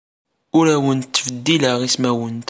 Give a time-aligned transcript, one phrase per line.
[0.57, 2.39] Ur awent-ttbeddileɣ ismawent.